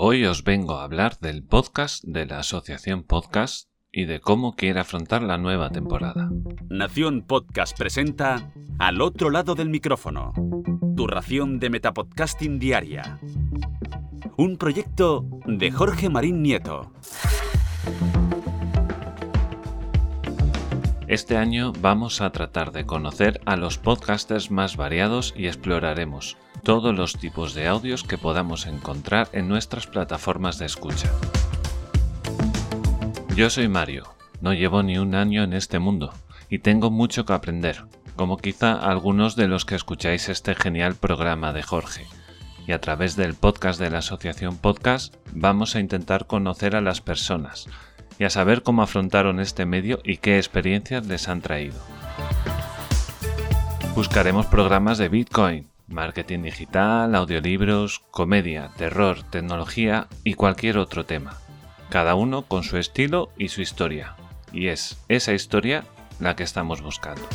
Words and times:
Hoy 0.00 0.24
os 0.26 0.44
vengo 0.44 0.74
a 0.74 0.84
hablar 0.84 1.18
del 1.18 1.42
podcast 1.42 2.04
de 2.04 2.24
la 2.24 2.38
Asociación 2.38 3.02
Podcast 3.02 3.68
y 3.90 4.04
de 4.04 4.20
cómo 4.20 4.54
quiere 4.54 4.78
afrontar 4.78 5.24
la 5.24 5.38
nueva 5.38 5.70
temporada. 5.70 6.30
Nación 6.70 7.22
Podcast 7.26 7.76
presenta 7.76 8.52
Al 8.78 9.00
otro 9.00 9.28
lado 9.28 9.56
del 9.56 9.70
micrófono, 9.70 10.32
tu 10.94 11.08
ración 11.08 11.58
de 11.58 11.70
Metapodcasting 11.70 12.60
Diaria. 12.60 13.18
Un 14.36 14.56
proyecto 14.56 15.26
de 15.46 15.72
Jorge 15.72 16.08
Marín 16.08 16.44
Nieto. 16.44 16.92
Este 21.08 21.38
año 21.38 21.72
vamos 21.80 22.20
a 22.20 22.32
tratar 22.32 22.70
de 22.70 22.84
conocer 22.84 23.40
a 23.46 23.56
los 23.56 23.78
podcasters 23.78 24.50
más 24.50 24.76
variados 24.76 25.32
y 25.34 25.46
exploraremos 25.46 26.36
todos 26.62 26.94
los 26.94 27.14
tipos 27.14 27.54
de 27.54 27.66
audios 27.66 28.04
que 28.04 28.18
podamos 28.18 28.66
encontrar 28.66 29.30
en 29.32 29.48
nuestras 29.48 29.86
plataformas 29.86 30.58
de 30.58 30.66
escucha. 30.66 31.10
Yo 33.34 33.48
soy 33.48 33.68
Mario, 33.68 34.04
no 34.42 34.52
llevo 34.52 34.82
ni 34.82 34.98
un 34.98 35.14
año 35.14 35.42
en 35.44 35.54
este 35.54 35.78
mundo 35.78 36.12
y 36.50 36.58
tengo 36.58 36.90
mucho 36.90 37.24
que 37.24 37.32
aprender, 37.32 37.86
como 38.14 38.36
quizá 38.36 38.74
algunos 38.74 39.34
de 39.34 39.48
los 39.48 39.64
que 39.64 39.76
escucháis 39.76 40.28
este 40.28 40.54
genial 40.54 40.94
programa 40.94 41.54
de 41.54 41.62
Jorge. 41.62 42.06
Y 42.66 42.72
a 42.72 42.82
través 42.82 43.16
del 43.16 43.32
podcast 43.32 43.80
de 43.80 43.88
la 43.88 43.98
Asociación 44.00 44.58
Podcast 44.58 45.14
vamos 45.32 45.74
a 45.74 45.80
intentar 45.80 46.26
conocer 46.26 46.76
a 46.76 46.82
las 46.82 47.00
personas, 47.00 47.66
y 48.18 48.24
a 48.24 48.30
saber 48.30 48.62
cómo 48.62 48.82
afrontaron 48.82 49.40
este 49.40 49.66
medio 49.66 50.00
y 50.04 50.16
qué 50.16 50.38
experiencias 50.38 51.06
les 51.06 51.28
han 51.28 51.40
traído. 51.40 51.76
Buscaremos 53.94 54.46
programas 54.46 54.98
de 54.98 55.08
Bitcoin, 55.08 55.66
marketing 55.88 56.42
digital, 56.42 57.14
audiolibros, 57.14 58.00
comedia, 58.10 58.70
terror, 58.76 59.22
tecnología 59.22 60.06
y 60.24 60.34
cualquier 60.34 60.78
otro 60.78 61.04
tema, 61.04 61.38
cada 61.90 62.14
uno 62.14 62.42
con 62.42 62.62
su 62.62 62.76
estilo 62.76 63.30
y 63.38 63.48
su 63.48 63.60
historia. 63.60 64.14
Y 64.52 64.68
es 64.68 64.98
esa 65.08 65.32
historia 65.32 65.84
la 66.20 66.36
que 66.36 66.42
estamos 66.42 66.82
buscando. 66.82 67.26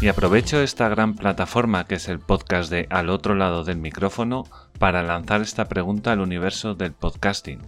Y 0.00 0.08
aprovecho 0.08 0.60
esta 0.60 0.88
gran 0.88 1.14
plataforma 1.14 1.84
que 1.84 1.94
es 1.94 2.08
el 2.08 2.18
podcast 2.18 2.70
de 2.72 2.88
Al 2.90 3.08
otro 3.08 3.36
lado 3.36 3.62
del 3.62 3.76
micrófono 3.76 4.46
para 4.82 5.04
lanzar 5.04 5.42
esta 5.42 5.66
pregunta 5.68 6.10
al 6.10 6.18
universo 6.18 6.74
del 6.74 6.92
podcasting. 6.92 7.60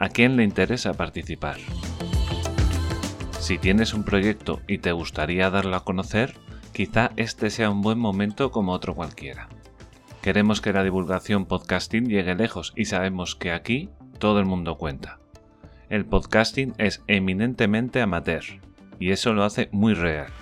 ¿A 0.00 0.08
quién 0.08 0.36
le 0.36 0.42
interesa 0.42 0.94
participar? 0.94 1.58
Si 3.38 3.56
tienes 3.56 3.94
un 3.94 4.02
proyecto 4.02 4.60
y 4.66 4.78
te 4.78 4.90
gustaría 4.90 5.48
darlo 5.48 5.76
a 5.76 5.84
conocer, 5.84 6.34
quizá 6.72 7.12
este 7.14 7.50
sea 7.50 7.70
un 7.70 7.82
buen 7.82 8.00
momento 8.00 8.50
como 8.50 8.72
otro 8.72 8.96
cualquiera. 8.96 9.48
Queremos 10.22 10.60
que 10.60 10.72
la 10.72 10.82
divulgación 10.82 11.46
podcasting 11.46 12.08
llegue 12.08 12.34
lejos 12.34 12.72
y 12.74 12.86
sabemos 12.86 13.36
que 13.36 13.52
aquí 13.52 13.88
todo 14.18 14.40
el 14.40 14.44
mundo 14.44 14.76
cuenta. 14.76 15.20
El 15.88 16.04
podcasting 16.04 16.74
es 16.78 17.04
eminentemente 17.06 18.00
amateur 18.00 18.42
y 18.98 19.12
eso 19.12 19.34
lo 19.34 19.44
hace 19.44 19.68
muy 19.70 19.94
real. 19.94 20.32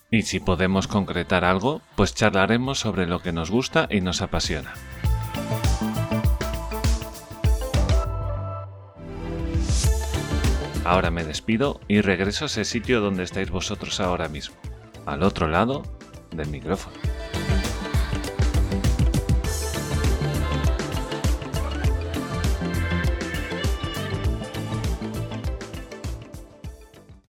Y 0.09 0.23
si 0.23 0.39
podemos 0.39 0.87
concretar 0.87 1.45
algo, 1.45 1.81
pues 1.95 2.13
charlaremos 2.13 2.79
sobre 2.79 3.07
lo 3.07 3.21
que 3.21 3.31
nos 3.31 3.49
gusta 3.49 3.87
y 3.89 4.01
nos 4.01 4.21
apasiona. 4.21 4.73
Ahora 10.83 11.11
me 11.11 11.23
despido 11.23 11.79
y 11.87 12.01
regreso 12.01 12.45
a 12.45 12.47
ese 12.47 12.65
sitio 12.65 13.01
donde 13.01 13.23
estáis 13.23 13.51
vosotros 13.51 13.99
ahora 13.99 14.27
mismo, 14.27 14.55
al 15.05 15.21
otro 15.23 15.47
lado 15.47 15.83
del 16.31 16.49
micrófono. 16.49 16.97